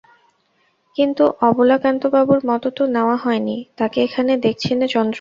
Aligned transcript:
কিন্তু 0.95 1.23
অবলাকান্তবাবুর 1.41 2.39
মত 2.49 2.63
তো 2.77 2.83
নেওয়া 2.95 3.17
হয় 3.17 3.41
নি–তাঁকে 3.47 3.99
এখানে 4.03 4.31
দেখছি 4.45 4.71
নে– 4.71 4.87
চন্দ্র। 4.87 5.09